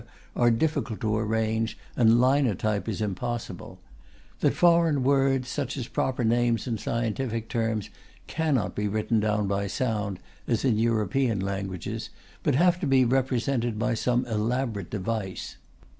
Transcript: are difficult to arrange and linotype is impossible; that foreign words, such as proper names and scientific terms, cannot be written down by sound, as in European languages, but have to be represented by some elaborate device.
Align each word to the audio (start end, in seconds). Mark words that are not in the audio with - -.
are 0.35 0.49
difficult 0.49 0.99
to 0.99 1.15
arrange 1.15 1.77
and 1.95 2.19
linotype 2.19 2.89
is 2.89 3.01
impossible; 3.03 3.77
that 4.39 4.55
foreign 4.55 5.03
words, 5.03 5.47
such 5.47 5.77
as 5.77 5.87
proper 5.87 6.23
names 6.23 6.65
and 6.65 6.79
scientific 6.79 7.47
terms, 7.47 7.91
cannot 8.25 8.73
be 8.73 8.87
written 8.87 9.19
down 9.19 9.47
by 9.47 9.67
sound, 9.67 10.17
as 10.47 10.65
in 10.65 10.79
European 10.79 11.39
languages, 11.39 12.09
but 12.41 12.55
have 12.55 12.79
to 12.79 12.87
be 12.87 13.05
represented 13.05 13.77
by 13.77 13.93
some 13.93 14.25
elaborate 14.25 14.89
device. 14.89 15.57